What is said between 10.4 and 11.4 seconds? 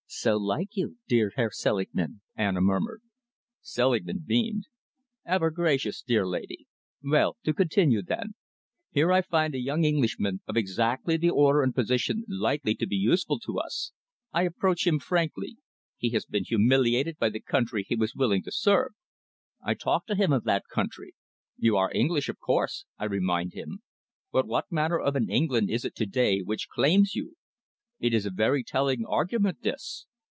of exactly the